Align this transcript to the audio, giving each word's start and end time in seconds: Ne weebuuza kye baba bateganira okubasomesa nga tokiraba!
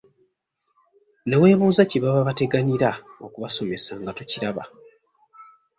Ne 1.27 1.35
weebuuza 1.41 1.83
kye 1.89 1.99
baba 2.03 2.27
bateganira 2.27 2.89
okubasomesa 3.25 3.91
nga 4.01 4.11
tokiraba! 4.17 4.63